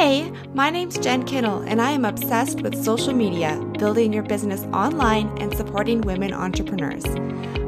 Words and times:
Hey, 0.00 0.32
my 0.54 0.70
name's 0.70 0.96
Jen 0.96 1.24
Kinal, 1.26 1.62
and 1.68 1.78
I 1.78 1.90
am 1.90 2.06
obsessed 2.06 2.62
with 2.62 2.82
social 2.82 3.12
media, 3.12 3.62
building 3.78 4.14
your 4.14 4.22
business 4.22 4.62
online, 4.72 5.28
and 5.36 5.54
supporting 5.54 6.00
women 6.00 6.32
entrepreneurs. 6.32 7.04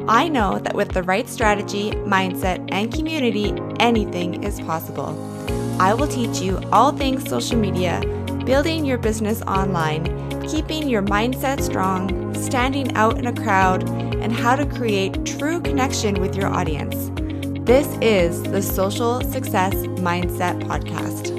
I 0.07 0.29
know 0.29 0.57
that 0.57 0.73
with 0.73 0.93
the 0.93 1.03
right 1.03 1.29
strategy, 1.29 1.91
mindset, 1.91 2.67
and 2.71 2.91
community, 2.91 3.53
anything 3.79 4.43
is 4.43 4.59
possible. 4.61 5.13
I 5.79 5.93
will 5.93 6.07
teach 6.07 6.39
you 6.39 6.59
all 6.71 6.91
things 6.91 7.29
social 7.29 7.59
media, 7.59 8.01
building 8.47 8.83
your 8.83 8.97
business 8.97 9.43
online, 9.43 10.03
keeping 10.47 10.89
your 10.89 11.03
mindset 11.03 11.61
strong, 11.61 12.33
standing 12.33 12.95
out 12.95 13.19
in 13.19 13.27
a 13.27 13.41
crowd, 13.43 13.87
and 13.87 14.33
how 14.33 14.55
to 14.55 14.65
create 14.65 15.23
true 15.23 15.61
connection 15.61 16.19
with 16.19 16.35
your 16.35 16.47
audience. 16.47 17.11
This 17.63 17.85
is 18.01 18.41
the 18.41 18.63
Social 18.63 19.21
Success 19.21 19.75
Mindset 20.01 20.63
Podcast. 20.63 21.32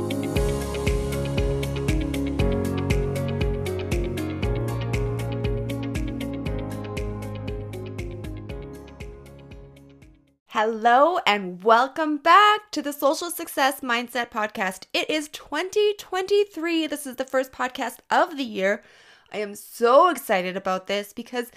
Hello 10.56 11.18
and 11.26 11.64
welcome 11.64 12.16
back 12.16 12.70
to 12.70 12.80
the 12.80 12.92
Social 12.92 13.28
Success 13.28 13.80
Mindset 13.80 14.30
Podcast. 14.30 14.86
It 14.92 15.10
is 15.10 15.27
2023. 15.30 16.86
This 16.86 17.08
is 17.08 17.16
the 17.16 17.24
first 17.24 17.50
podcast 17.50 17.96
of 18.08 18.36
the 18.36 18.44
year. 18.44 18.84
I 19.32 19.38
am 19.38 19.56
so 19.56 20.10
excited 20.10 20.56
about 20.56 20.86
this 20.86 21.12
because 21.12 21.50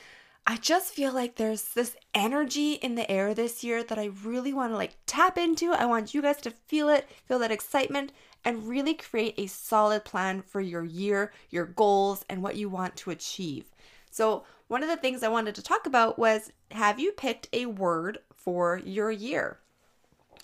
I 0.48 0.58
just 0.58 0.96
feel 0.96 1.14
like 1.14 1.36
there's 1.36 1.76
this 1.76 1.96
energy 2.16 2.74
in 2.74 2.96
the 2.96 3.08
air 3.12 3.36
this 3.36 3.64
year 3.64 3.84
that 3.84 4.00
I 4.00 4.10
really 4.24 4.52
want 4.52 4.74
to 4.74 4.78
like 4.78 4.98
tap 5.06 5.38
into. 5.38 5.74
I 5.74 5.86
want 5.86 6.16
you 6.16 6.24
guys 6.24 6.42
to 6.42 6.50
feel 6.50 6.90
it, 6.90 7.08
feel 7.28 7.38
that 7.38 7.52
excitement, 7.52 8.12
and 8.44 8.68
really 8.68 8.96
create 8.96 9.36
a 9.38 9.46
solid 9.46 10.06
plan 10.06 10.42
for 10.42 10.60
your 10.60 10.84
year, 10.84 11.32
your 11.52 11.68
goals, 11.68 12.26
and 12.28 12.42
what 12.42 12.56
you 12.56 12.68
want 12.68 12.96
to 12.96 13.12
achieve. 13.12 13.66
So, 14.10 14.46
one 14.70 14.82
of 14.82 14.90
the 14.90 14.98
things 14.98 15.22
I 15.22 15.30
wanted 15.30 15.54
to 15.54 15.62
talk 15.62 15.86
about 15.86 16.18
was 16.18 16.52
have 16.72 17.00
you 17.00 17.12
picked 17.12 17.48
a 17.54 17.68
word 17.68 18.18
for 18.48 18.80
your 18.86 19.12
year. 19.12 19.60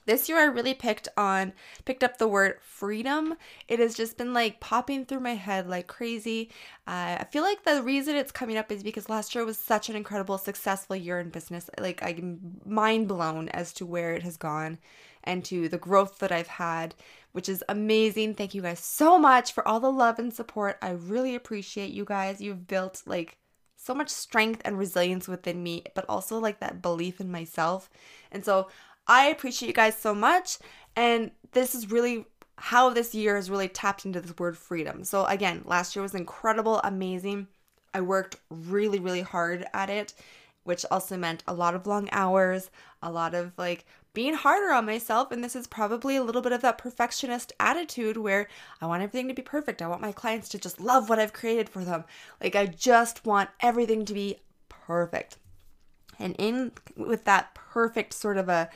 This 0.06 0.28
year 0.28 0.38
I 0.38 0.44
really 0.44 0.74
picked 0.74 1.08
on 1.16 1.54
picked 1.86 2.04
up 2.04 2.18
the 2.18 2.28
word 2.28 2.58
freedom. 2.60 3.36
It 3.70 3.80
has 3.80 3.96
just 3.96 4.18
been 4.18 4.34
like 4.34 4.60
popping 4.60 5.06
through 5.06 5.22
my 5.22 5.36
head 5.36 5.70
like 5.70 5.88
crazy. 5.88 6.50
Uh, 6.86 7.16
I 7.22 7.28
feel 7.32 7.44
like 7.44 7.64
the 7.64 7.82
reason 7.82 8.18
it's 8.18 8.34
coming 8.34 8.58
up 8.58 8.74
is 8.74 8.84
because 8.84 9.08
last 9.08 9.34
year 9.34 9.46
was 9.46 9.58
such 9.58 9.88
an 9.88 9.96
incredible 9.96 10.38
successful 10.38 10.98
year 10.98 11.18
in 11.22 11.30
business. 11.30 11.70
Like 11.80 12.04
I'm 12.04 12.60
mind 12.66 13.08
blown 13.08 13.48
as 13.48 13.72
to 13.76 13.86
where 13.86 14.14
it 14.14 14.24
has 14.24 14.36
gone 14.36 14.80
and 15.24 15.46
to 15.46 15.70
the 15.70 15.78
growth 15.78 16.20
that 16.20 16.34
I've 16.34 16.48
had, 16.48 16.96
which 17.32 17.48
is 17.48 17.64
amazing. 17.70 18.34
Thank 18.34 18.54
you 18.54 18.64
guys 18.64 18.82
so 18.82 19.18
much 19.18 19.54
for 19.54 19.66
all 19.66 19.80
the 19.80 19.90
love 19.90 20.20
and 20.20 20.34
support. 20.34 20.78
I 20.82 20.90
really 20.90 21.36
appreciate 21.36 21.92
you 21.92 22.04
guys. 22.04 22.42
You've 22.42 22.68
built 22.68 23.04
like 23.06 23.38
so 23.84 23.94
much 23.94 24.10
strength 24.10 24.62
and 24.64 24.78
resilience 24.78 25.28
within 25.28 25.62
me, 25.62 25.84
but 25.94 26.06
also 26.08 26.40
like 26.40 26.60
that 26.60 26.82
belief 26.82 27.20
in 27.20 27.30
myself. 27.30 27.90
And 28.32 28.46
so 28.46 28.70
I 29.08 29.28
appreciate 29.28 29.68
you 29.68 29.74
guys 29.74 29.98
so 29.98 30.16
much. 30.16 30.58
And 30.96 31.32
this 31.52 31.76
is 31.76 31.92
really 31.92 32.26
how 32.58 32.90
this 32.90 33.14
year 33.14 33.36
has 33.36 33.50
really 33.50 33.68
tapped 33.68 34.06
into 34.06 34.22
this 34.22 34.38
word 34.38 34.58
freedom. 34.58 35.04
So, 35.04 35.26
again, 35.26 35.64
last 35.66 35.96
year 35.96 36.04
was 36.04 36.16
incredible, 36.16 36.80
amazing. 36.84 37.48
I 37.94 38.02
worked 38.02 38.38
really, 38.50 39.00
really 39.00 39.22
hard 39.22 39.66
at 39.74 39.90
it, 39.90 40.14
which 40.64 40.86
also 40.90 41.18
meant 41.18 41.44
a 41.48 41.54
lot 41.54 41.76
of 41.76 41.86
long 41.86 42.08
hours, 42.12 42.72
a 43.02 43.12
lot 43.12 43.34
of 43.34 43.52
like 43.58 43.86
being 44.14 44.36
harder 44.36 44.72
on 44.72 44.86
myself. 44.86 45.32
And 45.32 45.44
this 45.44 45.56
is 45.56 45.68
probably 45.68 46.16
a 46.16 46.24
little 46.24 46.42
bit 46.42 46.52
of 46.52 46.62
that 46.62 46.78
perfectionist 46.78 47.52
attitude 47.60 48.18
where 48.18 48.48
I 48.80 48.86
want 48.86 49.04
everything 49.04 49.28
to 49.28 49.34
be 49.34 49.42
perfect. 49.42 49.82
I 49.82 49.88
want 49.88 50.02
my 50.02 50.12
clients 50.12 50.50
to 50.50 50.60
just 50.60 50.80
love 50.80 51.10
what 51.10 51.20
I've 51.20 51.34
created 51.34 51.70
for 51.70 51.84
them. 51.84 52.06
Like, 52.42 52.56
I 52.56 52.66
just 52.68 53.26
want 53.26 53.50
everything 53.62 54.06
to 54.06 54.14
be 54.14 54.38
perfect. 54.70 55.38
And 56.20 56.36
in 56.38 56.72
with 56.96 57.26
that 57.26 57.56
perfect 57.56 58.14
sort 58.14 58.38
of 58.38 58.50
a 58.50 58.70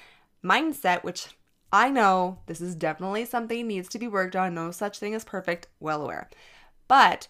mindset, 0.44 1.04
which 1.04 1.28
I 1.72 1.90
know 1.90 2.40
this 2.46 2.62
is 2.62 2.76
definitely 2.76 3.26
something 3.26 3.68
needs 3.68 3.90
to 3.90 4.00
be 4.00 4.08
worked 4.08 4.36
on, 4.36 4.56
no 4.56 4.72
such 4.72 5.00
thing 5.00 5.14
as 5.14 5.24
perfect, 5.24 5.68
well 5.80 6.04
aware. 6.04 6.30
But 6.88 7.28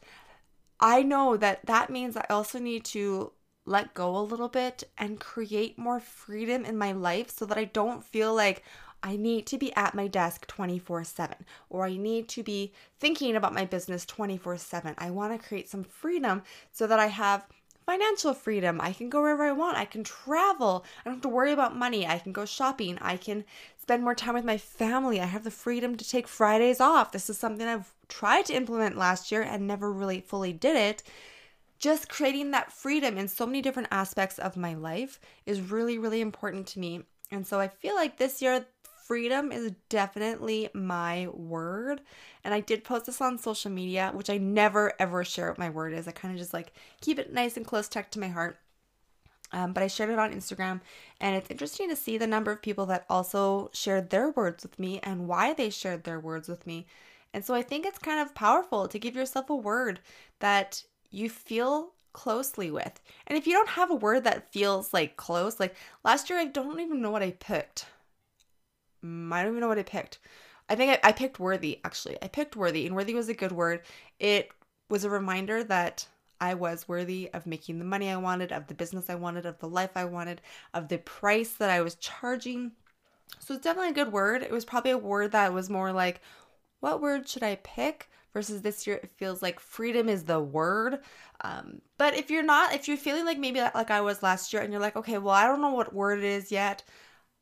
I 0.79 1.01
know 1.01 1.38
that 1.38 1.66
that 1.66 1.90
means 1.90 2.16
I 2.16 2.25
also 2.29 2.59
need 2.59 2.85
to 2.85 3.31
let 3.67 3.94
go 3.94 4.16
a 4.16 4.19
little 4.19 4.47
bit 4.47 4.83
and 4.97 5.19
create 5.19 5.78
more 5.78 6.00
freedom 6.00 6.63
in 6.63 6.78
my 6.78 6.94
life 6.94 7.29
so 7.29 7.45
that 7.45 7.57
I 7.57 7.66
don't 7.66 8.03
feel 8.03 8.33
like 8.33 8.63
I 9.03 9.17
need 9.17 9.45
to 9.47 9.57
be 9.57 9.75
at 9.75 9.94
my 9.94 10.07
desk 10.07 10.47
24 10.47 11.03
7 11.03 11.35
or 11.69 11.85
I 11.85 11.97
need 11.97 12.28
to 12.29 12.44
be 12.44 12.72
thinking 13.00 13.35
about 13.35 13.53
my 13.53 13.66
business 13.66 14.05
24 14.05 14.57
7. 14.57 14.95
I 14.97 15.11
want 15.11 15.39
to 15.39 15.47
create 15.47 15.69
some 15.69 15.83
freedom 15.83 16.44
so 16.72 16.88
that 16.88 16.97
I 16.97 17.07
have 17.07 17.45
financial 17.85 18.33
freedom. 18.33 18.79
I 18.81 18.94
can 18.94 19.09
go 19.09 19.22
wherever 19.22 19.44
I 19.44 19.51
want. 19.51 19.78
I 19.78 19.85
can 19.85 20.03
travel. 20.03 20.85
I 20.99 21.03
don't 21.05 21.16
have 21.16 21.22
to 21.23 21.29
worry 21.29 21.51
about 21.51 21.75
money. 21.75 22.07
I 22.07 22.19
can 22.19 22.31
go 22.31 22.45
shopping. 22.45 22.97
I 23.01 23.17
can 23.17 23.44
spend 23.78 24.03
more 24.03 24.16
time 24.16 24.34
with 24.34 24.45
my 24.45 24.57
family. 24.57 25.19
I 25.19 25.25
have 25.25 25.44
the 25.44 25.51
freedom 25.51 25.95
to 25.95 26.09
take 26.09 26.28
Fridays 26.28 26.81
off. 26.81 27.11
This 27.11 27.29
is 27.29 27.38
something 27.38 27.67
I've 27.67 27.94
tried 28.07 28.45
to 28.45 28.55
implement 28.55 28.97
last 28.97 29.31
year 29.31 29.41
and 29.41 29.67
never 29.67 29.91
really 29.91 30.22
fully 30.22 30.53
did 30.53 30.75
it 30.75 31.03
just 31.79 32.09
creating 32.09 32.51
that 32.51 32.71
freedom 32.71 33.17
in 33.17 33.27
so 33.27 33.45
many 33.45 33.61
different 33.61 33.89
aspects 33.91 34.39
of 34.39 34.57
my 34.57 34.73
life 34.73 35.19
is 35.45 35.61
really, 35.61 35.97
really 35.97 36.21
important 36.21 36.67
to 36.67 36.79
me. 36.79 37.03
And 37.31 37.45
so 37.45 37.59
I 37.59 37.67
feel 37.67 37.95
like 37.95 38.17
this 38.17 38.41
year, 38.41 38.65
freedom 39.07 39.51
is 39.53 39.71
definitely 39.87 40.69
my 40.73 41.27
word. 41.33 42.01
And 42.43 42.53
I 42.53 42.59
did 42.59 42.83
post 42.83 43.05
this 43.05 43.21
on 43.21 43.37
social 43.37 43.71
media, 43.71 44.11
which 44.13 44.29
I 44.29 44.37
never 44.37 44.93
ever 44.99 45.23
share 45.23 45.49
what 45.49 45.57
my 45.57 45.69
word 45.69 45.93
is. 45.93 46.07
I 46.07 46.11
kind 46.11 46.33
of 46.33 46.39
just 46.39 46.53
like 46.53 46.73
keep 46.99 47.17
it 47.17 47.33
nice 47.33 47.55
and 47.55 47.66
close 47.66 47.87
tucked 47.87 48.13
to 48.13 48.19
my 48.19 48.27
heart. 48.27 48.59
Um, 49.53 49.71
but 49.71 49.81
I 49.81 49.87
shared 49.87 50.09
it 50.09 50.19
on 50.19 50.33
Instagram, 50.33 50.81
and 51.21 51.33
it's 51.33 51.49
interesting 51.49 51.87
to 51.87 51.95
see 51.95 52.17
the 52.17 52.27
number 52.27 52.51
of 52.51 52.61
people 52.61 52.85
that 52.87 53.05
also 53.09 53.69
shared 53.73 54.09
their 54.09 54.31
words 54.31 54.63
with 54.63 54.77
me 54.77 54.99
and 55.03 55.25
why 55.25 55.53
they 55.53 55.69
shared 55.69 56.03
their 56.03 56.19
words 56.19 56.49
with 56.49 56.67
me. 56.67 56.85
And 57.33 57.45
so 57.45 57.53
I 57.53 57.61
think 57.61 57.85
it's 57.85 57.97
kind 57.97 58.19
of 58.19 58.35
powerful 58.35 58.89
to 58.89 58.99
give 58.99 59.16
yourself 59.16 59.49
a 59.49 59.55
word 59.55 60.01
that 60.39 60.83
you 61.09 61.29
feel 61.29 61.94
closely 62.13 62.72
with. 62.72 63.00
And 63.28 63.38
if 63.38 63.45
you 63.45 63.53
don't 63.53 63.69
have 63.69 63.91
a 63.91 63.95
word 63.95 64.23
that 64.23 64.51
feels 64.51 64.94
like 64.94 65.18
close, 65.18 65.59
like 65.59 65.75
last 66.03 66.29
year, 66.29 66.40
I 66.40 66.45
don't 66.45 66.79
even 66.79 67.01
know 67.01 67.12
what 67.12 67.23
I 67.23 67.31
picked. 67.31 67.85
Mm, 69.06 69.31
I 69.31 69.41
don't 69.41 69.51
even 69.51 69.62
know 69.62 69.67
what 69.67 69.79
I 69.79 69.84
picked. 69.84 70.19
I 70.69 70.75
think 70.75 70.91
I, 71.03 71.09
I 71.09 71.12
picked 71.12 71.40
worthy, 71.40 71.79
actually. 71.85 72.17
I 72.22 72.28
picked 72.28 72.56
worthy, 72.56 72.85
and 72.85 72.96
worthy 72.96 73.13
was 73.13 73.29
a 73.29 73.34
good 73.34 73.51
word. 73.51 73.81
It 74.19 74.50
was 74.90 75.03
a 75.03 75.09
reminder 75.09 75.63
that 75.63 76.07
I 76.41 76.53
was 76.53 76.88
worthy 76.88 77.29
of 77.34 77.46
making 77.46 77.79
the 77.79 77.85
money 77.85 78.09
I 78.09 78.17
wanted, 78.17 78.51
of 78.51 78.67
the 78.67 78.73
business 78.73 79.09
I 79.09 79.16
wanted, 79.16 79.46
of 79.46 79.59
the 79.59 79.69
life 79.69 79.91
I 79.96 80.06
wanted, 80.06 80.41
of 80.73 80.88
the 80.88 80.97
price 80.97 81.51
that 81.53 81.69
I 81.69 81.81
was 81.81 81.96
charging. 81.96 82.72
So 83.40 83.53
it's 83.53 83.63
definitely 83.63 83.91
a 83.91 84.03
good 84.06 84.12
word. 84.12 84.44
It 84.44 84.51
was 84.51 84.66
probably 84.66 84.91
a 84.91 84.97
word 84.97 85.31
that 85.31 85.53
was 85.53 85.69
more 85.69 85.91
like, 85.91 86.22
what 86.79 87.01
word 87.01 87.28
should 87.28 87.44
I 87.44 87.56
pick? 87.63 88.09
Versus 88.33 88.61
this 88.61 88.85
year 88.85 88.99
it 89.01 89.09
feels 89.09 89.41
like 89.41 89.59
freedom 89.59 90.09
is 90.09 90.23
the 90.23 90.39
word. 90.39 90.99
Um, 91.41 91.81
but 91.97 92.15
if 92.15 92.29
you're 92.29 92.43
not 92.43 92.73
if 92.73 92.88
you're 92.88 92.97
feeling 92.97 93.25
like 93.25 93.38
maybe 93.38 93.61
like 93.61 93.91
i 93.91 94.01
was 94.01 94.23
last 94.23 94.53
year 94.53 94.61
and 94.61 94.71
you're 94.71 94.81
like 94.81 94.95
okay 94.95 95.17
well 95.17 95.35
i 95.35 95.45
don't 95.45 95.61
know 95.61 95.73
what 95.73 95.93
word 95.93 96.19
it 96.19 96.25
is 96.25 96.51
yet. 96.51 96.83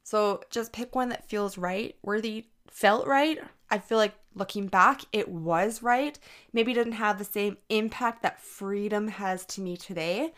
So 0.03 0.41
just 0.51 0.73
pick 0.73 0.95
one 0.95 1.09
that 1.09 1.27
feels 1.29 1.57
right 1.57 1.95
worthy 2.03 2.45
felt 2.69 3.07
right. 3.07 3.39
I 3.69 3.79
feel 3.79 3.97
like 3.97 4.13
looking 4.35 4.67
back 4.67 5.01
it 5.11 5.29
was 5.29 5.81
right. 5.81 6.19
Maybe 6.53 6.73
didn't 6.73 6.93
have 6.93 7.17
the 7.17 7.23
same 7.23 7.57
impact 7.69 8.21
that 8.23 8.41
freedom 8.41 9.07
has 9.07 9.45
to 9.47 9.61
me 9.61 9.77
today. 9.77 10.33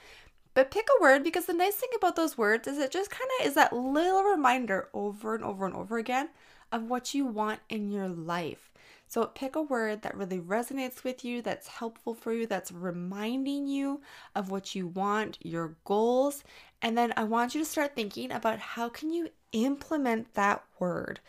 But 0.54 0.72
pick 0.72 0.88
a 0.88 1.02
word 1.04 1.24
because 1.24 1.46
the 1.46 1.54
nice 1.54 1.76
thing 1.76 1.90
about 1.96 2.16
those 2.16 2.38
words 2.38 2.68
is 2.68 2.80
it 2.80 2.90
just 2.90 3.12
kind 3.12 3.30
of 3.40 3.46
is 3.46 3.54
that 3.54 3.74
little 3.74 4.24
reminder 4.24 4.90
over 4.94 5.36
and 5.36 5.44
over 5.44 5.68
and 5.68 5.76
over 5.76 6.00
again 6.00 6.30
of 6.72 6.90
what 6.90 7.14
you 7.14 7.26
want 7.26 7.60
in 7.70 7.92
your 7.92 8.08
life 8.08 8.72
so 9.08 9.26
pick 9.26 9.56
a 9.56 9.62
word 9.62 10.02
that 10.02 10.18
really 10.18 10.40
resonates 10.40 11.04
with 11.04 11.24
you, 11.24 11.42
that's 11.42 11.68
helpful 11.68 12.14
for 12.14 12.34
you, 12.34 12.46
that's 12.46 12.72
reminding 12.72 13.68
you 13.68 14.02
of 14.36 14.52
what 14.52 14.76
you 14.76 14.88
want, 14.88 15.38
your 15.42 15.76
goals, 15.86 16.44
and 16.82 16.98
then 16.98 17.14
I 17.18 17.24
want 17.24 17.56
you 17.56 17.62
to 17.62 17.66
start 17.66 17.96
thinking 17.96 18.32
about 18.32 18.60
how 18.60 18.90
can 18.90 19.12
you 19.12 19.30
implement 19.52 20.34
that 20.34 20.64
word? 20.80 21.20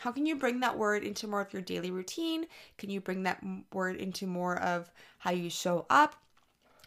How 0.00 0.12
can 0.12 0.26
you 0.26 0.36
bring 0.36 0.60
that 0.60 0.78
word 0.78 1.04
into 1.04 1.26
more 1.28 1.42
of 1.42 1.52
your 1.52 1.62
daily 1.62 1.90
routine? 1.90 2.46
Can 2.78 2.90
you 2.90 3.00
bring 3.00 3.22
that 3.24 3.44
word 3.72 3.96
into 3.96 4.26
more 4.26 4.58
of 4.58 4.90
how 5.18 5.30
you 5.30 5.50
show 5.50 5.86
up? 5.90 6.16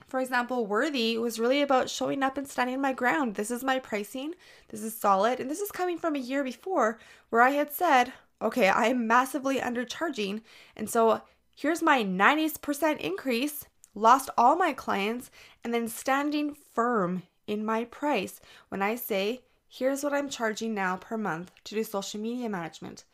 For 0.07 0.19
example, 0.19 0.66
worthy 0.66 1.18
was 1.18 1.39
really 1.39 1.62
about 1.62 1.89
showing 1.89 2.22
up 2.22 2.38
and 2.38 2.48
standing 2.48 2.81
my 2.81 2.94
ground. 2.94 3.36
This 3.36 3.50
is 3.50 3.63
my 3.63 3.80
pricing. 3.80 4.34
This 4.69 4.84
is 4.84 4.96
solid. 4.96 5.39
And 5.39 5.50
this 5.50 5.60
is 5.60 5.72
coming 5.72 5.98
from 5.98 6.16
a 6.16 6.19
year 6.19 6.44
before 6.44 7.00
where 7.30 7.42
I 7.42 7.51
had 7.51 7.72
said, 7.72 8.13
okay, 8.44 8.68
I 8.68 8.88
am 8.88 9.07
massively 9.07 9.60
undercharging. 9.60 10.42
And 10.75 10.90
so 10.90 11.22
here's 11.56 11.81
my 11.81 12.04
90% 12.04 13.00
increase, 13.00 13.66
lost 13.95 14.30
all 14.38 14.56
my 14.56 14.74
clients, 14.74 15.31
and 15.63 15.74
then 15.74 15.88
standing 15.88 16.56
firm 16.74 17.24
in 17.48 17.66
my 17.66 17.86
price 17.86 18.42
when 18.69 18.81
I 18.81 18.95
say, 18.95 19.42
here's 19.68 20.04
what 20.04 20.13
I'm 20.13 20.30
charging 20.30 20.74
now 20.74 20.98
per 20.98 21.18
month 21.18 21.51
to 21.63 21.75
do 21.75 21.84
social 21.84 22.19
media 22.19 22.50
management. 22.50 23.06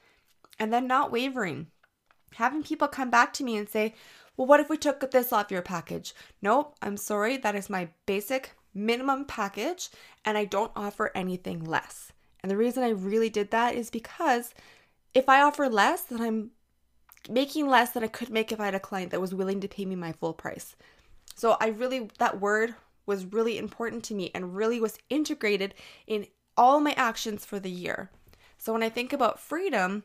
And 0.60 0.74
then 0.74 0.88
not 0.88 1.12
wavering. 1.12 1.68
Having 2.36 2.64
people 2.64 2.88
come 2.88 3.10
back 3.10 3.32
to 3.34 3.44
me 3.44 3.56
and 3.56 3.70
say, 3.70 3.94
well, 4.36 4.48
what 4.48 4.60
if 4.60 4.70
we 4.70 4.78
took 4.78 5.10
this 5.12 5.32
off 5.32 5.52
your 5.52 5.62
package? 5.62 6.14
Nope, 6.42 6.76
I'm 6.82 6.98
sorry. 6.98 7.38
That 7.38 7.56
is 7.56 7.70
my 7.70 7.90
basic 8.06 8.52
minimum 8.74 9.26
package, 9.26 9.90
and 10.24 10.38
I 10.38 10.46
don't 10.46 10.72
offer 10.76 11.12
anything 11.14 11.64
less. 11.64 12.12
And 12.42 12.50
the 12.50 12.58
reason 12.58 12.84
I 12.84 12.90
really 12.90 13.30
did 13.30 13.52
that 13.52 13.76
is 13.76 13.90
because 13.90 14.54
if 15.14 15.28
I 15.28 15.42
offer 15.42 15.70
less, 15.70 16.04
then 16.04 16.22
I'm 16.22 16.52
making 17.30 17.68
less 17.68 17.92
than 17.92 18.04
I 18.04 18.08
could 18.08 18.30
make 18.30 18.52
if 18.52 18.60
I 18.60 18.66
had 18.66 18.76
a 18.76 18.80
client 18.80 19.12
that 19.12 19.22
was 19.22 19.34
willing 19.34 19.60
to 19.62 19.68
pay 19.68 19.86
me 19.86 19.96
my 19.96 20.12
full 20.12 20.34
price. 20.34 20.76
So 21.36 21.58
I 21.60 21.68
really, 21.68 22.10
that 22.20 22.40
word 22.40 22.76
was 23.06 23.26
really 23.26 23.58
important 23.58 24.04
to 24.06 24.14
me 24.14 24.32
and 24.34 24.56
really 24.56 24.80
was 24.80 25.00
integrated 25.10 25.74
in 26.06 26.28
all 26.56 26.80
my 26.80 26.94
actions 26.94 27.46
for 27.46 27.60
the 27.60 27.72
year. 27.72 28.12
So 28.58 28.74
when 28.74 28.84
I 28.84 28.90
think 28.90 29.14
about 29.14 29.40
freedom, 29.40 30.04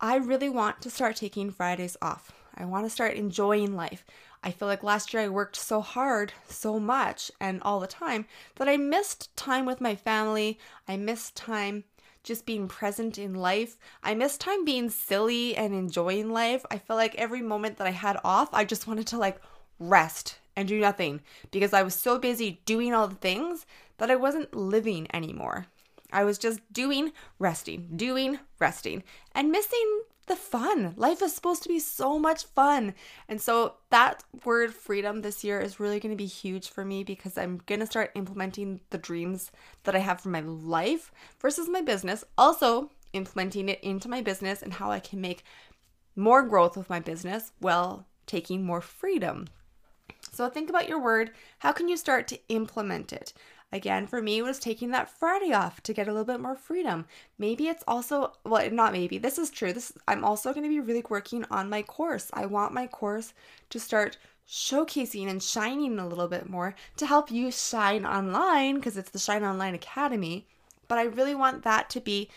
I 0.00 0.16
really 0.16 0.48
want 0.48 0.80
to 0.82 0.90
start 0.90 1.16
taking 1.16 1.50
Fridays 1.50 1.96
off. 2.00 2.32
I 2.54 2.64
want 2.64 2.84
to 2.86 2.90
start 2.90 3.14
enjoying 3.14 3.74
life. 3.74 4.04
I 4.42 4.50
feel 4.50 4.68
like 4.68 4.82
last 4.82 5.12
year 5.12 5.22
I 5.22 5.28
worked 5.28 5.56
so 5.56 5.80
hard, 5.80 6.32
so 6.48 6.78
much, 6.80 7.30
and 7.40 7.60
all 7.62 7.80
the 7.80 7.86
time 7.86 8.26
that 8.56 8.68
I 8.68 8.76
missed 8.76 9.34
time 9.36 9.66
with 9.66 9.80
my 9.80 9.94
family. 9.94 10.58
I 10.88 10.96
missed 10.96 11.36
time 11.36 11.84
just 12.22 12.46
being 12.46 12.68
present 12.68 13.18
in 13.18 13.34
life. 13.34 13.78
I 14.02 14.14
miss 14.14 14.36
time 14.36 14.64
being 14.64 14.90
silly 14.90 15.56
and 15.56 15.74
enjoying 15.74 16.30
life. 16.30 16.64
I 16.70 16.78
feel 16.78 16.96
like 16.96 17.14
every 17.14 17.42
moment 17.42 17.76
that 17.78 17.86
I 17.86 17.92
had 17.92 18.18
off, 18.24 18.48
I 18.52 18.64
just 18.64 18.86
wanted 18.86 19.06
to 19.08 19.18
like 19.18 19.40
rest 19.78 20.38
and 20.56 20.68
do 20.68 20.78
nothing 20.78 21.22
because 21.50 21.72
I 21.72 21.82
was 21.82 21.94
so 21.94 22.18
busy 22.18 22.60
doing 22.66 22.94
all 22.94 23.08
the 23.08 23.14
things 23.14 23.66
that 23.98 24.10
I 24.10 24.16
wasn't 24.16 24.54
living 24.54 25.06
anymore. 25.12 25.66
I 26.12 26.24
was 26.24 26.38
just 26.38 26.60
doing, 26.72 27.12
resting, 27.38 27.88
doing, 27.96 28.38
resting, 28.58 29.02
and 29.34 29.50
missing 29.50 30.02
the 30.30 30.36
fun. 30.36 30.94
Life 30.96 31.22
is 31.22 31.34
supposed 31.34 31.64
to 31.64 31.68
be 31.68 31.80
so 31.80 32.16
much 32.16 32.44
fun. 32.44 32.94
And 33.28 33.40
so 33.40 33.74
that 33.90 34.22
word 34.44 34.72
freedom 34.72 35.22
this 35.22 35.42
year 35.42 35.60
is 35.60 35.80
really 35.80 35.98
going 35.98 36.12
to 36.12 36.16
be 36.16 36.26
huge 36.26 36.68
for 36.68 36.84
me 36.84 37.02
because 37.02 37.36
I'm 37.36 37.60
going 37.66 37.80
to 37.80 37.86
start 37.86 38.12
implementing 38.14 38.80
the 38.90 38.98
dreams 38.98 39.50
that 39.82 39.96
I 39.96 39.98
have 39.98 40.20
for 40.20 40.28
my 40.28 40.40
life 40.40 41.10
versus 41.40 41.68
my 41.68 41.80
business. 41.80 42.22
Also, 42.38 42.90
implementing 43.12 43.68
it 43.68 43.80
into 43.82 44.08
my 44.08 44.22
business 44.22 44.62
and 44.62 44.74
how 44.74 44.92
I 44.92 45.00
can 45.00 45.20
make 45.20 45.42
more 46.14 46.44
growth 46.44 46.76
with 46.76 46.88
my 46.88 47.00
business 47.00 47.50
while 47.58 48.06
taking 48.26 48.64
more 48.64 48.80
freedom. 48.80 49.48
So 50.30 50.48
think 50.48 50.70
about 50.70 50.88
your 50.88 51.02
word. 51.02 51.32
How 51.58 51.72
can 51.72 51.88
you 51.88 51.96
start 51.96 52.28
to 52.28 52.38
implement 52.48 53.12
it? 53.12 53.32
Again, 53.72 54.08
for 54.08 54.20
me, 54.20 54.42
was 54.42 54.58
taking 54.58 54.90
that 54.90 55.08
Friday 55.08 55.52
off 55.52 55.80
to 55.84 55.92
get 55.92 56.08
a 56.08 56.10
little 56.10 56.24
bit 56.24 56.40
more 56.40 56.56
freedom. 56.56 57.06
Maybe 57.38 57.68
it's 57.68 57.84
also, 57.86 58.32
well, 58.44 58.68
not 58.70 58.92
maybe, 58.92 59.16
this 59.16 59.38
is 59.38 59.50
true. 59.50 59.72
This 59.72 59.92
I'm 60.08 60.24
also 60.24 60.52
going 60.52 60.64
to 60.64 60.68
be 60.68 60.80
really 60.80 61.04
working 61.08 61.44
on 61.50 61.70
my 61.70 61.82
course. 61.82 62.30
I 62.32 62.46
want 62.46 62.74
my 62.74 62.88
course 62.88 63.32
to 63.70 63.78
start 63.78 64.18
showcasing 64.48 65.28
and 65.28 65.40
shining 65.40 65.98
a 66.00 66.08
little 66.08 66.26
bit 66.26 66.50
more 66.50 66.74
to 66.96 67.06
help 67.06 67.30
you 67.30 67.52
shine 67.52 68.04
online 68.04 68.76
because 68.76 68.96
it's 68.96 69.10
the 69.10 69.18
Shine 69.20 69.44
Online 69.44 69.74
Academy. 69.74 70.46
But 70.88 70.98
I 70.98 71.04
really 71.04 71.36
want 71.36 71.62
that 71.62 71.88
to 71.90 72.00
be 72.00 72.28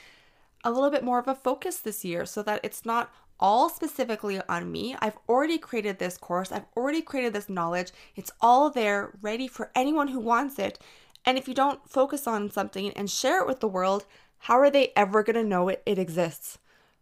a 0.63 0.71
little 0.71 0.91
bit 0.91 1.03
more 1.03 1.17
of 1.17 1.27
a 1.27 1.33
focus 1.33 1.79
this 1.79 2.05
year 2.05 2.27
so 2.27 2.43
that 2.43 2.59
it's 2.63 2.85
not 2.85 3.11
all 3.39 3.67
specifically 3.67 4.39
on 4.47 4.71
me. 4.71 4.95
I've 4.99 5.17
already 5.27 5.57
created 5.57 5.97
this 5.97 6.17
course, 6.17 6.51
I've 6.51 6.67
already 6.77 7.01
created 7.01 7.33
this 7.33 7.49
knowledge. 7.49 7.91
It's 8.15 8.31
all 8.39 8.69
there, 8.69 9.11
ready 9.21 9.47
for 9.47 9.71
anyone 9.75 10.09
who 10.09 10.19
wants 10.19 10.59
it. 10.59 10.79
And 11.25 11.37
if 11.37 11.47
you 11.47 11.53
don't 11.53 11.89
focus 11.89 12.27
on 12.27 12.51
something 12.51 12.91
and 12.91 13.09
share 13.09 13.41
it 13.41 13.47
with 13.47 13.59
the 13.59 13.67
world, 13.67 14.05
how 14.39 14.55
are 14.59 14.69
they 14.69 14.91
ever 14.95 15.23
going 15.23 15.35
to 15.35 15.43
know 15.43 15.69
it, 15.69 15.81
it 15.85 15.97
exists? 15.97 16.57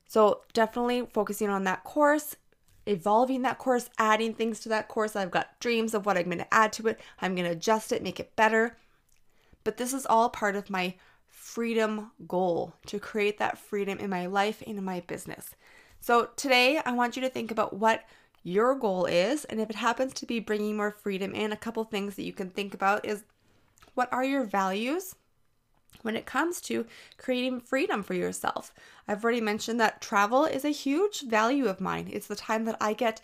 So, 0.08 0.42
definitely 0.54 1.08
focusing 1.12 1.50
on 1.50 1.64
that 1.64 1.84
course, 1.84 2.36
evolving 2.86 3.42
that 3.44 3.58
course, 3.58 3.90
adding 3.98 4.34
things 4.34 4.60
to 4.60 4.70
that 4.70 4.90
course. 4.90 5.16
I've 5.16 5.32
got 5.32 5.60
dreams 5.60 5.94
of 5.94 6.06
what 6.06 6.18
I'm 6.18 6.26
going 6.26 6.38
to 6.40 6.54
add 6.54 6.74
to 6.74 6.88
it. 6.88 7.00
I'm 7.20 7.34
going 7.34 7.46
to 7.46 7.54
adjust 7.54 7.92
it, 7.92 8.04
make 8.04 8.20
it 8.20 8.36
better. 8.36 8.78
But 9.64 9.78
this 9.78 9.94
is 9.94 10.06
all 10.06 10.30
part 10.30 10.56
of 10.56 10.70
my 10.70 10.96
freedom 11.28 12.12
goal 12.28 12.74
to 12.88 13.00
create 13.00 13.40
that 13.40 13.58
freedom 13.58 13.98
in 14.00 14.10
my 14.10 14.26
life 14.26 14.62
and 14.68 14.78
in 14.78 14.84
my 14.84 15.00
business. 15.00 15.56
So, 16.00 16.30
today 16.36 16.80
I 16.86 16.92
want 16.92 17.16
you 17.16 17.22
to 17.22 17.30
think 17.30 17.50
about 17.50 17.74
what 17.74 18.04
your 18.44 18.76
goal 18.76 19.06
is. 19.06 19.46
And 19.46 19.60
if 19.60 19.70
it 19.70 19.76
happens 19.78 20.14
to 20.14 20.26
be 20.26 20.40
bringing 20.40 20.76
more 20.78 20.92
freedom 20.92 21.34
in, 21.34 21.52
a 21.52 21.58
couple 21.58 21.84
things 21.84 22.16
that 22.16 22.24
you 22.24 22.34
can 22.34 22.50
think 22.50 22.74
about 22.74 23.06
is 23.06 23.24
what 23.94 24.12
are 24.12 24.24
your 24.24 24.44
values? 24.44 25.16
When 26.02 26.16
it 26.16 26.26
comes 26.26 26.62
to 26.62 26.86
creating 27.18 27.60
freedom 27.60 28.02
for 28.02 28.14
yourself, 28.14 28.74
I've 29.08 29.24
already 29.24 29.42
mentioned 29.42 29.80
that 29.80 30.02
travel 30.02 30.46
is 30.46 30.66
a 30.66 30.70
huge 30.70 31.22
value 31.22 31.68
of 31.68 31.82
mine. 31.82 32.10
It's 32.12 32.28
the 32.28 32.36
time 32.36 32.66
that 32.66 32.78
I 32.82 32.94
get 32.94 33.22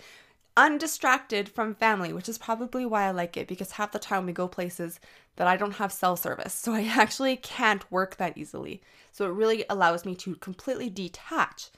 undistracted 0.56 1.48
from 1.48 1.76
family, 1.76 2.12
which 2.12 2.28
is 2.28 2.38
probably 2.38 2.86
why 2.86 3.04
I 3.04 3.12
like 3.12 3.38
it 3.38 3.48
because 3.48 3.74
half 3.74 3.92
the 3.92 4.00
time 4.00 4.26
we 4.26 4.34
go 4.34 4.48
places 4.48 5.00
that 5.38 5.48
I 5.48 5.56
don't 5.56 5.76
have 5.76 5.94
cell 5.94 6.16
service. 6.16 6.54
So 6.64 6.74
I 6.74 6.84
actually 6.84 7.38
can't 7.38 7.90
work 7.92 8.18
that 8.18 8.38
easily. 8.38 8.82
So 9.12 9.26
it 9.26 9.34
really 9.34 9.66
allows 9.70 10.04
me 10.04 10.16
to 10.16 10.36
completely 10.36 10.90
detach. 10.90 11.70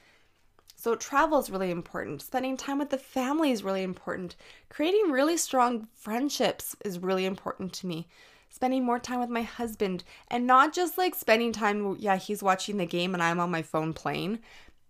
So 0.76 0.94
travel 0.94 1.38
is 1.38 1.50
really 1.50 1.70
important. 1.70 2.22
Spending 2.22 2.56
time 2.56 2.78
with 2.78 2.88
the 2.88 2.98
family 2.98 3.50
is 3.50 3.62
really 3.62 3.82
important. 3.82 4.34
Creating 4.70 5.10
really 5.10 5.36
strong 5.36 5.88
friendships 5.94 6.74
is 6.84 6.98
really 6.98 7.26
important 7.26 7.74
to 7.74 7.86
me 7.86 8.08
spending 8.50 8.84
more 8.84 8.98
time 8.98 9.20
with 9.20 9.30
my 9.30 9.42
husband 9.42 10.04
and 10.28 10.46
not 10.46 10.74
just 10.74 10.98
like 10.98 11.14
spending 11.14 11.52
time, 11.52 11.96
yeah, 11.98 12.16
he's 12.16 12.42
watching 12.42 12.76
the 12.76 12.86
game 12.86 13.14
and 13.14 13.22
I'm 13.22 13.40
on 13.40 13.50
my 13.50 13.62
phone 13.62 13.94
playing, 13.94 14.40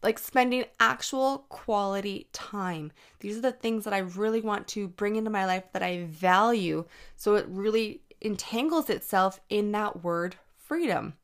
like 0.02 0.18
spending 0.18 0.64
actual 0.80 1.46
quality 1.48 2.26
time. 2.32 2.90
These 3.20 3.38
are 3.38 3.42
the 3.42 3.52
things 3.52 3.84
that 3.84 3.92
I 3.92 3.98
really 3.98 4.40
want 4.40 4.66
to 4.68 4.88
bring 4.88 5.16
into 5.16 5.30
my 5.30 5.46
life 5.46 5.64
that 5.72 5.82
I 5.82 6.06
value. 6.06 6.86
So 7.16 7.36
it 7.36 7.46
really 7.48 8.00
entangles 8.20 8.90
itself 8.90 9.40
in 9.48 9.72
that 9.72 10.02
word 10.02 10.36
freedom. 10.56 11.14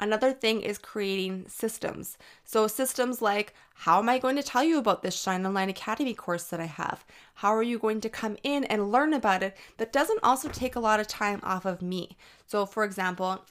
Another 0.00 0.32
thing 0.32 0.62
is 0.62 0.78
creating 0.78 1.44
systems. 1.46 2.16
So, 2.44 2.66
systems 2.66 3.20
like 3.20 3.54
how 3.74 3.98
am 3.98 4.08
I 4.08 4.18
going 4.18 4.36
to 4.36 4.42
tell 4.42 4.64
you 4.64 4.78
about 4.78 5.02
this 5.02 5.18
Shine 5.18 5.46
Online 5.46 5.70
Academy 5.70 6.14
course 6.14 6.44
that 6.44 6.60
I 6.60 6.66
have? 6.66 7.04
How 7.36 7.54
are 7.54 7.62
you 7.62 7.78
going 7.78 8.00
to 8.02 8.08
come 8.08 8.36
in 8.42 8.64
and 8.64 8.90
learn 8.90 9.14
about 9.14 9.42
it 9.42 9.56
that 9.76 9.92
doesn't 9.92 10.20
also 10.22 10.48
take 10.48 10.76
a 10.76 10.80
lot 10.80 11.00
of 11.00 11.06
time 11.06 11.40
off 11.42 11.64
of 11.64 11.82
me? 11.82 12.16
So, 12.46 12.66
for 12.66 12.84
example, 12.84 13.44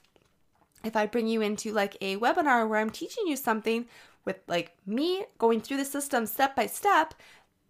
if 0.83 0.95
I 0.95 1.05
bring 1.05 1.27
you 1.27 1.41
into 1.41 1.71
like 1.71 1.97
a 2.01 2.17
webinar 2.17 2.67
where 2.67 2.79
I'm 2.79 2.89
teaching 2.89 3.27
you 3.27 3.35
something 3.35 3.85
with 4.25 4.37
like 4.47 4.75
me 4.85 5.25
going 5.37 5.61
through 5.61 5.77
the 5.77 5.85
system 5.85 6.25
step 6.25 6.55
by 6.55 6.67
step, 6.67 7.13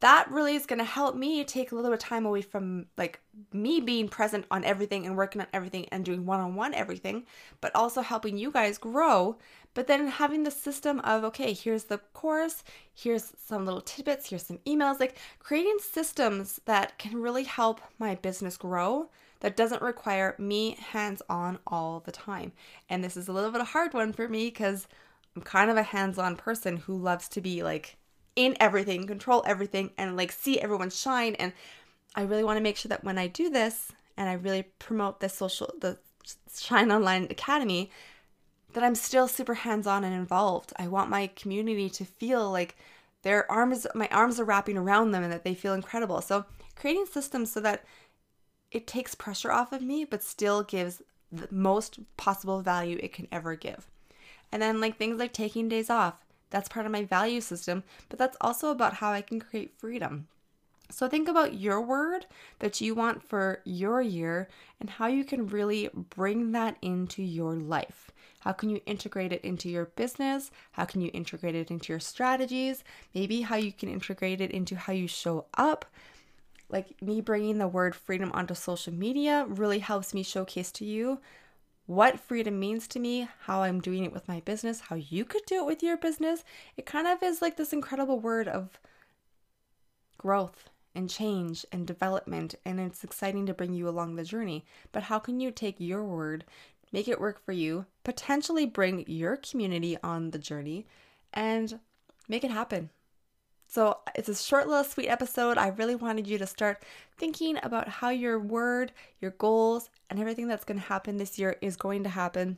that 0.01 0.31
really 0.31 0.55
is 0.55 0.65
going 0.65 0.79
to 0.79 0.85
help 0.85 1.15
me 1.15 1.43
take 1.43 1.71
a 1.71 1.75
little 1.75 1.91
bit 1.91 2.01
of 2.01 2.07
time 2.07 2.25
away 2.25 2.41
from 2.41 2.85
like 2.97 3.19
me 3.51 3.81
being 3.81 4.07
present 4.07 4.45
on 4.49 4.63
everything 4.63 5.05
and 5.05 5.17
working 5.17 5.41
on 5.41 5.47
everything 5.53 5.85
and 5.89 6.05
doing 6.05 6.25
one-on-one 6.25 6.73
everything 6.73 7.25
but 7.61 7.75
also 7.75 8.01
helping 8.01 8.37
you 8.37 8.51
guys 8.51 8.77
grow. 8.77 9.37
But 9.73 9.87
then 9.87 10.07
having 10.07 10.43
the 10.43 10.51
system 10.51 10.99
of 11.01 11.23
okay 11.25 11.53
here's 11.53 11.85
the 11.85 11.99
course 12.13 12.63
here's 12.93 13.33
some 13.37 13.65
little 13.65 13.81
tidbits 13.81 14.29
here's 14.29 14.45
some 14.45 14.59
emails 14.65 14.99
like 14.99 15.17
creating 15.39 15.77
systems 15.79 16.59
that 16.65 16.97
can 16.97 17.21
really 17.21 17.43
help 17.43 17.81
my 17.97 18.15
business 18.15 18.57
grow 18.57 19.09
that 19.41 19.55
doesn't 19.55 19.81
require 19.81 20.35
me 20.37 20.75
hands 20.91 21.21
on 21.29 21.59
all 21.65 22.01
the 22.01 22.11
time. 22.11 22.51
And 22.89 23.03
this 23.03 23.15
is 23.15 23.27
a 23.27 23.31
little 23.31 23.51
bit 23.51 23.61
of 23.61 23.67
a 23.67 23.71
hard 23.71 23.93
one 23.93 24.13
for 24.13 24.27
me 24.27 24.47
because 24.47 24.87
i'm 25.35 25.41
kind 25.43 25.69
of 25.69 25.77
a 25.77 25.83
hands-on 25.83 26.35
person 26.35 26.77
who 26.77 26.97
loves 26.97 27.29
to 27.29 27.39
be 27.39 27.61
like 27.63 27.98
in 28.39 28.55
everything, 28.57 29.05
control 29.05 29.43
everything, 29.45 29.91
and 29.97 30.15
like 30.15 30.31
see 30.31 30.61
everyone 30.61 30.89
shine. 30.89 31.35
And 31.35 31.51
I 32.15 32.21
really 32.21 32.45
want 32.45 32.55
to 32.55 32.63
make 32.63 32.77
sure 32.77 32.87
that 32.87 33.03
when 33.03 33.17
I 33.17 33.27
do 33.27 33.49
this 33.49 33.91
and 34.15 34.29
I 34.29 34.33
really 34.33 34.63
promote 34.79 35.19
this 35.19 35.33
social, 35.33 35.73
the 35.81 35.99
Shine 36.55 36.89
Online 36.89 37.27
Academy, 37.29 37.91
that 38.71 38.83
I'm 38.83 38.95
still 38.95 39.27
super 39.27 39.55
hands 39.55 39.85
on 39.85 40.05
and 40.05 40.15
involved. 40.15 40.71
I 40.77 40.87
want 40.87 41.09
my 41.09 41.27
community 41.27 41.89
to 41.89 42.05
feel 42.05 42.49
like 42.49 42.77
their 43.23 43.51
arms, 43.51 43.85
my 43.93 44.07
arms 44.07 44.39
are 44.39 44.45
wrapping 44.45 44.77
around 44.77 45.11
them 45.11 45.23
and 45.23 45.33
that 45.33 45.43
they 45.43 45.53
feel 45.53 45.73
incredible. 45.73 46.21
So 46.21 46.45
creating 46.77 47.07
systems 47.07 47.51
so 47.51 47.59
that 47.59 47.83
it 48.71 48.87
takes 48.87 49.15
pressure 49.15 49.51
off 49.51 49.73
of 49.73 49.81
me, 49.81 50.05
but 50.05 50.23
still 50.23 50.63
gives 50.63 51.01
the 51.29 51.49
most 51.51 51.99
possible 52.15 52.61
value 52.61 52.97
it 53.03 53.11
can 53.11 53.27
ever 53.33 53.57
give. 53.57 53.89
And 54.49 54.61
then 54.61 54.79
like 54.79 54.95
things 54.95 55.19
like 55.19 55.33
taking 55.33 55.67
days 55.67 55.89
off, 55.89 56.13
that's 56.49 56.69
part 56.69 56.85
of 56.85 56.91
my 56.91 57.03
value 57.03 57.41
system, 57.41 57.83
but 58.09 58.19
that's 58.19 58.37
also 58.41 58.71
about 58.71 58.95
how 58.95 59.11
I 59.11 59.21
can 59.21 59.39
create 59.39 59.73
freedom. 59.77 60.27
So 60.91 61.07
think 61.07 61.27
about 61.27 61.53
your 61.53 61.81
word 61.81 62.25
that 62.59 62.81
you 62.81 62.95
want 62.95 63.21
for 63.21 63.61
your 63.63 64.01
year 64.01 64.49
and 64.79 64.89
how 64.89 65.07
you 65.07 65.23
can 65.23 65.47
really 65.47 65.89
bring 65.93 66.51
that 66.53 66.77
into 66.81 67.21
your 67.21 67.55
life. 67.55 68.11
How 68.39 68.53
can 68.53 68.69
you 68.69 68.81
integrate 68.85 69.31
it 69.31 69.43
into 69.43 69.69
your 69.69 69.85
business? 69.85 70.49
How 70.71 70.85
can 70.85 71.01
you 71.01 71.11
integrate 71.13 71.55
it 71.55 71.69
into 71.69 71.93
your 71.93 71.99
strategies? 71.99 72.83
Maybe 73.13 73.41
how 73.41 73.57
you 73.57 73.71
can 73.71 73.89
integrate 73.89 74.41
it 74.41 74.51
into 74.51 74.75
how 74.75 74.93
you 74.93 75.07
show 75.07 75.45
up. 75.55 75.85
Like 76.69 77.01
me 77.01 77.21
bringing 77.21 77.57
the 77.57 77.67
word 77.67 77.95
freedom 77.95 78.31
onto 78.33 78.55
social 78.55 78.93
media 78.93 79.45
really 79.47 79.79
helps 79.79 80.13
me 80.13 80.23
showcase 80.23 80.71
to 80.73 80.85
you 80.85 81.19
what 81.89 82.19
freedom 82.19 82.59
means 82.59 82.87
to 82.87 82.99
me, 82.99 83.27
how 83.45 83.63
I'm 83.63 83.81
doing 83.81 84.05
it 84.05 84.13
with 84.13 84.27
my 84.27 84.41
business, 84.41 84.79
how 84.79 84.95
you 84.95 85.25
could 85.25 85.41
do 85.47 85.55
it 85.55 85.65
with 85.65 85.81
your 85.81 85.97
business. 85.97 86.43
It 86.77 86.85
kind 86.85 87.07
of 87.07 87.23
is 87.23 87.41
like 87.41 87.57
this 87.57 87.73
incredible 87.73 88.19
word 88.19 88.47
of 88.47 88.79
growth 90.19 90.69
and 90.93 91.09
change 91.09 91.65
and 91.71 91.87
development, 91.87 92.53
and 92.63 92.79
it's 92.79 93.03
exciting 93.03 93.47
to 93.47 93.55
bring 93.55 93.73
you 93.73 93.89
along 93.89 94.15
the 94.17 94.23
journey. 94.23 94.65
But 94.91 95.01
how 95.01 95.17
can 95.17 95.39
you 95.39 95.49
take 95.49 95.77
your 95.79 96.03
word, 96.03 96.45
make 96.91 97.07
it 97.07 97.19
work 97.19 97.43
for 97.43 97.53
you, 97.53 97.87
potentially 98.03 98.67
bring 98.67 99.03
your 99.07 99.35
community 99.35 99.97
on 100.03 100.29
the 100.29 100.37
journey, 100.37 100.85
and 101.33 101.79
make 102.27 102.43
it 102.43 102.51
happen? 102.51 102.91
So 103.69 103.99
it's 104.15 104.29
a 104.29 104.35
short 104.35 104.67
little 104.67 104.83
sweet 104.83 105.09
episode. 105.09 105.59
I 105.59 105.67
really 105.67 105.93
wanted 105.93 106.25
you 106.25 106.39
to 106.39 106.47
start 106.47 106.83
thinking 107.19 107.59
about 107.61 107.87
how 107.87 108.09
your 108.09 108.39
word, 108.39 108.91
your 109.21 109.29
goals, 109.29 109.91
and 110.09 110.19
everything 110.19 110.47
that's 110.47 110.63
going 110.63 110.79
to 110.79 110.87
happen 110.87 111.17
this 111.17 111.37
year 111.37 111.55
is 111.61 111.77
going 111.77 112.01
to 112.01 112.09
happen. 112.09 112.57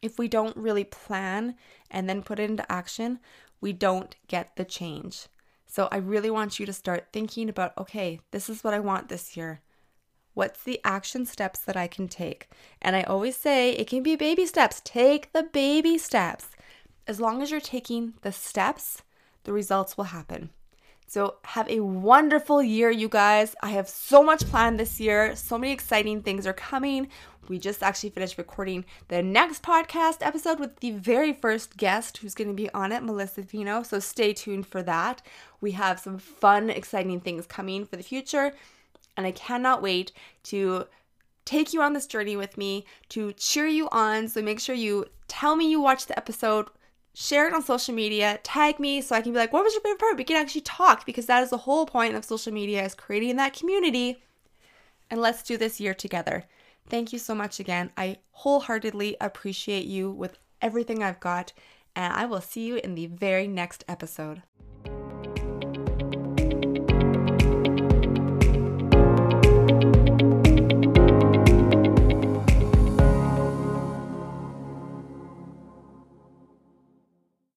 If 0.00 0.18
we 0.18 0.28
don't 0.28 0.56
really 0.56 0.84
plan 0.84 1.56
and 1.90 2.08
then 2.08 2.22
put 2.22 2.38
it 2.38 2.48
into 2.48 2.72
action, 2.72 3.18
we 3.60 3.74
don't 3.74 4.16
get 4.26 4.56
the 4.56 4.64
change. 4.64 5.26
So 5.66 5.88
I 5.92 5.98
really 5.98 6.30
want 6.30 6.58
you 6.58 6.64
to 6.64 6.72
start 6.72 7.08
thinking 7.12 7.50
about 7.50 7.76
okay, 7.76 8.18
this 8.30 8.48
is 8.48 8.64
what 8.64 8.72
I 8.72 8.80
want 8.80 9.10
this 9.10 9.36
year. 9.36 9.60
What's 10.32 10.62
the 10.62 10.80
action 10.84 11.26
steps 11.26 11.58
that 11.60 11.76
I 11.76 11.86
can 11.86 12.08
take? 12.08 12.48
And 12.80 12.96
I 12.96 13.02
always 13.02 13.36
say 13.36 13.72
it 13.72 13.88
can 13.88 14.02
be 14.02 14.16
baby 14.16 14.46
steps. 14.46 14.80
Take 14.84 15.34
the 15.34 15.42
baby 15.42 15.98
steps. 15.98 16.48
As 17.06 17.20
long 17.20 17.42
as 17.42 17.50
you're 17.50 17.60
taking 17.60 18.14
the 18.22 18.32
steps, 18.32 19.02
the 19.44 19.52
results 19.52 19.96
will 19.96 20.04
happen. 20.04 20.50
So, 21.06 21.36
have 21.44 21.68
a 21.68 21.80
wonderful 21.80 22.62
year, 22.62 22.90
you 22.90 23.08
guys. 23.08 23.54
I 23.62 23.70
have 23.70 23.88
so 23.88 24.22
much 24.22 24.46
planned 24.46 24.80
this 24.80 24.98
year. 24.98 25.36
So 25.36 25.58
many 25.58 25.72
exciting 25.72 26.22
things 26.22 26.46
are 26.46 26.54
coming. 26.54 27.08
We 27.46 27.58
just 27.58 27.82
actually 27.82 28.10
finished 28.10 28.38
recording 28.38 28.86
the 29.08 29.22
next 29.22 29.62
podcast 29.62 30.16
episode 30.22 30.58
with 30.58 30.80
the 30.80 30.92
very 30.92 31.34
first 31.34 31.76
guest 31.76 32.16
who's 32.16 32.34
going 32.34 32.48
to 32.48 32.54
be 32.54 32.72
on 32.72 32.90
it, 32.90 33.02
Melissa 33.02 33.42
Vino. 33.42 33.82
So, 33.82 34.00
stay 34.00 34.32
tuned 34.32 34.66
for 34.66 34.82
that. 34.82 35.22
We 35.60 35.72
have 35.72 36.00
some 36.00 36.18
fun, 36.18 36.70
exciting 36.70 37.20
things 37.20 37.46
coming 37.46 37.84
for 37.84 37.96
the 37.96 38.02
future. 38.02 38.52
And 39.16 39.26
I 39.26 39.30
cannot 39.30 39.82
wait 39.82 40.10
to 40.44 40.86
take 41.44 41.74
you 41.74 41.82
on 41.82 41.92
this 41.92 42.06
journey 42.06 42.36
with 42.36 42.56
me, 42.56 42.86
to 43.10 43.34
cheer 43.34 43.66
you 43.66 43.88
on. 43.92 44.26
So, 44.26 44.40
make 44.40 44.58
sure 44.58 44.74
you 44.74 45.04
tell 45.28 45.54
me 45.54 45.70
you 45.70 45.80
watched 45.80 46.08
the 46.08 46.18
episode 46.18 46.68
share 47.14 47.46
it 47.46 47.54
on 47.54 47.62
social 47.62 47.94
media, 47.94 48.40
tag 48.42 48.78
me 48.78 49.00
so 49.00 49.14
I 49.14 49.22
can 49.22 49.32
be 49.32 49.38
like, 49.38 49.52
what 49.52 49.64
was 49.64 49.72
your 49.72 49.82
favorite 49.82 50.00
part? 50.00 50.16
We 50.18 50.24
can 50.24 50.36
actually 50.36 50.62
talk 50.62 51.06
because 51.06 51.26
that 51.26 51.42
is 51.42 51.50
the 51.50 51.58
whole 51.58 51.86
point 51.86 52.14
of 52.16 52.24
social 52.24 52.52
media 52.52 52.84
is 52.84 52.94
creating 52.94 53.36
that 53.36 53.56
community. 53.56 54.22
And 55.10 55.20
let's 55.20 55.42
do 55.42 55.56
this 55.56 55.80
year 55.80 55.94
together. 55.94 56.44
Thank 56.88 57.12
you 57.12 57.18
so 57.18 57.34
much 57.34 57.60
again. 57.60 57.90
I 57.96 58.18
wholeheartedly 58.32 59.16
appreciate 59.20 59.86
you 59.86 60.10
with 60.10 60.38
everything 60.60 61.02
I've 61.02 61.20
got, 61.20 61.52
and 61.94 62.12
I 62.12 62.26
will 62.26 62.40
see 62.40 62.66
you 62.66 62.76
in 62.76 62.94
the 62.94 63.06
very 63.06 63.46
next 63.46 63.84
episode. 63.88 64.42